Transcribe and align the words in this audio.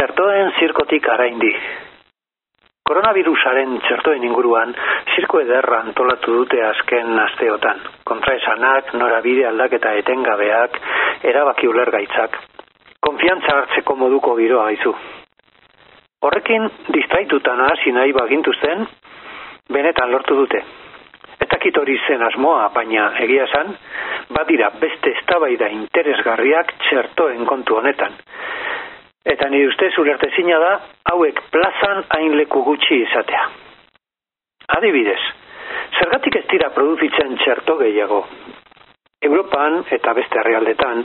Txertoen 0.00 0.46
zirkotik 0.56 1.04
araindi. 1.12 1.50
Koronavirusaren 2.88 3.74
txertoen 3.84 4.22
inguruan, 4.24 4.70
zirko 5.12 5.42
ederra 5.42 5.82
antolatu 5.84 6.38
dute 6.38 6.62
azken 6.64 7.18
asteotan. 7.20 7.82
Kontraesanak, 8.08 8.94
norabide 8.96 9.44
aldaketa 9.50 9.92
etengabeak, 10.00 10.78
erabaki 11.32 11.68
ulergaitzak. 11.68 12.38
Konfiantza 13.04 13.58
hartzeko 13.58 13.98
moduko 14.00 14.38
giroa 14.40 14.70
gaizu. 14.70 14.94
Horrekin, 16.24 16.64
distraitutan 16.96 17.60
hasi 17.66 17.92
nahi 17.92 18.16
bagintu 18.16 18.56
zen, 18.56 18.88
benetan 19.68 20.16
lortu 20.16 20.38
dute. 20.40 20.62
Etakit 21.44 21.76
hori 21.76 22.00
zen 22.06 22.24
asmoa, 22.24 22.70
baina 22.72 23.10
egia 23.26 23.44
esan, 23.50 23.76
badira 24.32 24.72
beste 24.80 25.12
eztabaida 25.18 25.68
interesgarriak 25.76 26.72
txertoen 26.86 27.44
kontu 27.52 27.76
honetan. 27.82 28.16
Eta 29.24 29.48
nire 29.52 29.68
ustez 29.68 29.92
ulertezina 30.00 30.58
da, 30.58 30.70
hauek 31.12 31.42
plazan 31.52 32.04
hain 32.16 32.36
leku 32.38 32.62
gutxi 32.64 33.02
izatea. 33.04 33.42
Adibidez, 34.78 35.20
zergatik 35.98 36.38
ez 36.40 36.46
dira 36.52 36.70
produzitzen 36.72 37.36
txerto 37.42 37.76
gehiago. 37.82 38.22
Europan 39.28 39.82
eta 39.92 40.14
beste 40.16 40.40
herrialdetan, 40.40 41.04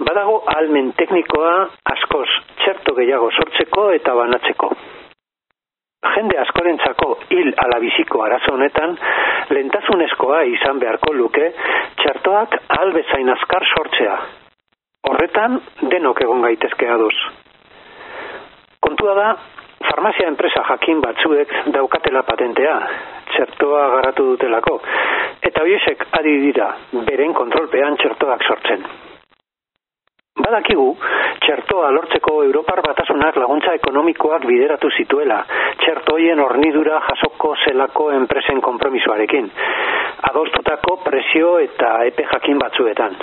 badago 0.00 0.38
almen 0.54 0.94
teknikoa 0.96 1.52
askoz 1.92 2.28
txerto 2.62 2.96
gehiago 2.96 3.28
sortzeko 3.36 3.90
eta 3.98 4.16
banatzeko. 4.16 4.72
Jende 6.14 6.38
askorentzako 6.40 7.10
hil 7.36 7.52
alabiziko 7.66 8.22
arazo 8.24 8.54
honetan, 8.56 8.96
lentasunezkoa 9.52 10.44
izan 10.56 10.80
beharko 10.80 11.12
luke 11.12 11.52
txertoak 12.00 12.56
albezain 12.78 13.28
azkar 13.34 13.66
sortzea, 13.74 14.14
Horretan, 15.08 15.56
denok 15.92 16.20
egon 16.22 16.42
gaitezke 16.44 16.88
ados. 16.92 17.14
Kontua 18.84 19.14
da, 19.16 19.28
farmazia 19.88 20.28
enpresa 20.28 20.62
jakin 20.68 21.00
batzuek 21.04 21.54
daukatela 21.74 22.22
patentea, 22.28 22.74
txertoa 23.32 23.86
garatu 23.94 24.26
dutelako, 24.32 24.76
eta 25.50 25.64
hoiesek 25.64 26.04
adi 26.20 26.36
dira, 26.44 26.68
beren 27.08 27.32
kontrolpean 27.34 27.96
txertoak 28.02 28.44
sortzen. 28.48 28.84
Badakigu, 30.40 30.86
txertoa 31.44 31.90
lortzeko 31.96 32.36
Europar 32.44 32.80
batasunak 32.84 33.36
laguntza 33.40 33.74
ekonomikoak 33.80 34.46
bideratu 34.48 34.92
zituela, 35.00 35.42
txertoien 35.82 36.40
hornidura 36.44 37.00
jasoko 37.08 37.54
zelako 37.64 38.10
enpresen 38.20 38.60
kompromisoarekin, 38.64 39.52
adostutako 40.30 40.96
presio 41.04 41.58
eta 41.66 41.94
epe 42.12 42.28
jakin 42.32 42.60
batzuetan. 42.62 43.22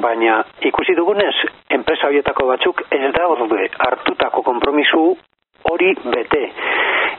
Baina 0.00 0.40
ikusi 0.64 0.94
dugunez, 0.96 1.34
enpresa 1.76 2.08
horietako 2.08 2.46
batzuk 2.48 2.82
ez 2.90 3.12
da 3.12 3.26
orde 3.28 3.68
hartutako 3.86 4.42
konpromisu 4.42 5.02
hori 5.70 5.94
bete. 6.04 6.44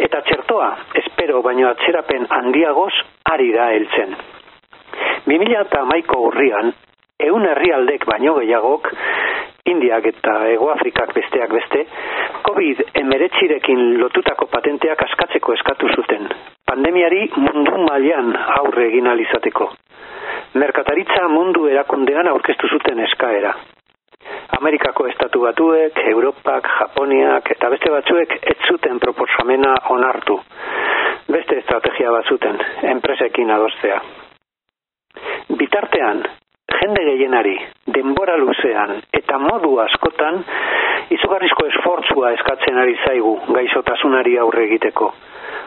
Eta 0.07 0.21
txertoa, 0.27 0.69
espero 1.03 1.41
baino 1.45 1.69
atzerapen 1.69 2.25
handiagoz, 2.29 2.93
ari 3.33 3.51
da 3.53 3.69
heltzen. 3.75 4.15
2000 5.27 5.59
eta 5.61 5.83
maiko 5.85 6.17
urrian, 6.29 6.73
eun 7.21 7.45
herrialdek 7.45 8.07
baino 8.09 8.33
gehiagok, 8.39 8.89
Indiak 9.69 10.07
eta 10.09 10.31
Egoafrikak 10.49 11.11
besteak 11.13 11.51
beste, 11.53 11.83
COVID 12.47 12.79
emeretzirekin 12.97 13.83
lotutako 14.01 14.47
patenteak 14.49 15.03
askatzeko 15.05 15.53
eskatu 15.53 15.91
zuten. 15.93 16.25
Pandemiari 16.71 17.25
mundu 17.35 17.79
mailan 17.83 18.29
aurre 18.31 18.85
egin 18.87 19.07
alizateko 19.11 19.65
merkataritza 20.61 21.25
mundu 21.27 21.65
erakundean 21.67 22.29
aurkeztu 22.31 22.69
zuten 22.71 23.01
eskaera. 23.05 23.49
Amerikako 24.57 25.07
estatu 25.09 25.41
batuek, 25.43 25.99
Europak, 26.13 26.69
Japoniak 26.77 27.51
eta 27.55 27.69
beste 27.73 27.91
batzuek 27.91 28.35
ez 28.53 28.55
zuten 28.69 29.01
proposamena 29.03 29.73
onartu. 29.95 30.37
Beste 31.27 31.57
estrategia 31.59 32.13
bat 32.15 32.31
zuten, 32.31 32.63
enpresekin 32.93 33.51
adostea. 33.51 33.97
Bitartean, 35.63 36.23
jende 36.77 37.03
gehienari, 37.09 37.57
denbora 37.99 38.37
luzean 38.45 38.95
eta 39.19 39.41
modu 39.43 39.73
askotan, 39.89 40.39
izugarrizko 41.19 41.67
esfortzua 41.73 42.31
eskatzen 42.37 42.79
ari 42.85 42.95
zaigu 43.03 43.35
gaizotasunari 43.59 44.39
aurre 44.45 44.69
egiteko 44.69 45.11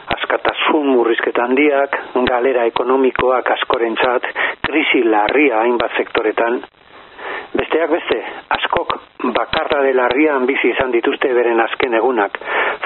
askatasun 0.06 0.86
murrizketa 0.86 1.44
handiak, 1.44 1.96
galera 2.28 2.64
ekonomikoak 2.70 3.50
askorentzat, 3.56 4.26
krisi 4.66 5.02
larria 5.04 5.60
hainbat 5.62 5.96
sektoretan. 5.96 6.60
Besteak 7.56 7.90
beste, 7.90 8.18
askok 8.56 8.96
bakarra 9.36 9.82
de 9.86 9.92
larrian 9.94 10.46
bizi 10.46 10.72
izan 10.74 10.92
dituzte 10.92 11.32
beren 11.34 11.60
azken 11.60 11.94
egunak, 11.94 12.38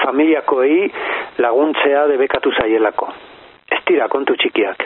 familiakoei 0.03 0.91
laguntzea 1.37 2.07
debekatu 2.13 2.53
zaielako. 2.61 3.11
Ez 3.71 3.81
dira 3.87 4.07
kontu 4.07 4.35
txikiak. 4.35 4.85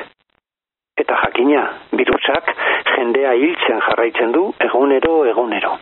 Eta 0.97 1.17
jakina, 1.25 1.63
birusak 1.91 2.53
jendea 2.95 3.33
hiltzen 3.33 3.81
jarraitzen 3.88 4.31
du 4.31 4.45
egunero 4.67 5.16
egunero. 5.29 5.77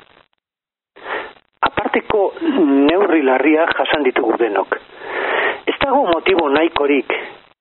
Aparteko 1.68 2.32
neurri 2.42 3.22
larria 3.24 3.68
jasan 3.76 4.08
ditugu 4.08 4.40
denok 4.40 4.80
dago 5.82 6.06
motibo 6.06 6.50
nahikorik 6.50 7.14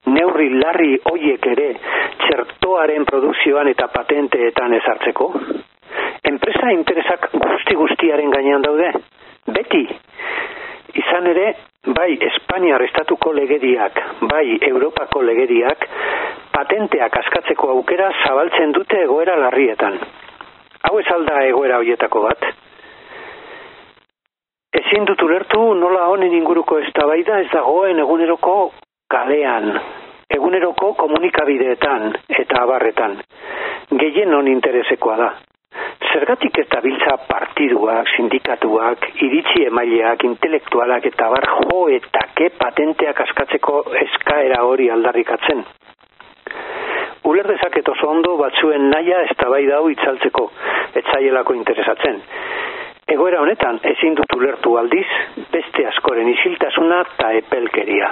neurri 0.06 0.48
larri 0.62 0.98
hoiek 1.10 1.46
ere 1.52 1.68
txertoaren 2.24 3.04
produkzioan 3.08 3.68
eta 3.72 3.88
patenteetan 3.94 4.74
ezartzeko? 4.80 5.30
Enpresa 6.30 6.70
interesak 6.76 7.30
guzti 7.34 7.76
guztiaren 7.80 8.30
gainean 8.30 8.62
daude? 8.62 8.92
Beti, 9.56 9.82
izan 11.02 11.26
ere, 11.32 11.46
bai 11.96 12.10
Espainiar 12.28 12.82
estatuko 12.84 13.32
legediak, 13.32 14.00
bai 14.30 14.46
Europako 14.68 15.22
legediak, 15.26 15.86
patenteak 16.52 17.20
askatzeko 17.22 17.70
aukera 17.76 18.10
zabaltzen 18.24 18.72
dute 18.76 19.04
egoera 19.04 19.36
larrietan. 19.40 19.96
Hau 20.88 20.98
ez 21.00 21.06
alda 21.14 21.40
egoera 21.48 21.80
hoietako 21.80 22.26
bat? 22.28 22.50
Ezin 24.90 25.04
dut 25.06 25.20
ulertu 25.22 25.58
nola 25.78 26.08
honen 26.10 26.32
inguruko 26.34 26.80
eztabaida 26.82 27.36
ez 27.38 27.50
dagoen 27.52 28.00
eguneroko 28.02 28.54
kalean, 29.14 29.68
eguneroko 30.34 30.88
komunikabideetan 30.98 32.08
eta 32.40 32.62
abarretan. 32.64 33.14
Gehien 34.00 34.34
non 34.34 34.48
interesekoa 34.50 35.16
da. 35.20 35.28
Zergatik 36.10 36.58
eta 36.64 36.80
biltza 36.82 37.14
partiduak, 37.28 38.10
sindikatuak, 38.16 39.06
iritsi 39.28 39.62
emaileak, 39.68 40.26
intelektualak 40.26 41.06
eta 41.12 41.30
bar 41.36 41.46
jo 41.52 41.84
eta 42.00 42.26
ke 42.34 42.50
patenteak 42.58 43.22
askatzeko 43.28 43.84
eskaera 44.02 44.64
hori 44.72 44.90
aldarrikatzen. 44.90 45.62
Uler 47.30 47.46
dezaket 47.46 47.94
oso 47.94 48.10
ondo 48.10 48.34
batzuen 48.42 48.90
naia 48.90 49.22
eztabaida 49.28 49.78
hau 49.78 49.86
itzaltzeko, 49.94 50.50
etzaielako 51.04 51.60
interesatzen. 51.62 52.24
Egoera 53.10 53.40
honetan 53.42 53.80
ezin 53.90 54.14
dut 54.18 54.36
ulertu 54.36 54.76
aldiz 54.78 55.06
beste 55.50 55.86
askoren 55.92 56.28
isiltasuna 56.30 57.00
eta 57.08 57.32
epelkeria. 57.40 58.10